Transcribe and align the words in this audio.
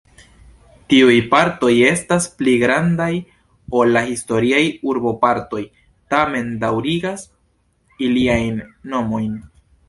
Tiuj 0.91 1.15
partoj 1.33 1.73
estas 1.89 2.25
pli 2.39 2.55
grandaj 2.63 3.09
ol 3.81 3.93
la 3.97 4.03
historiaj 4.13 4.63
urbopartoj, 4.93 5.61
tamen 6.15 6.51
daŭrigas 6.65 7.27
iliajn 8.09 8.59
nomojn. 8.97 9.39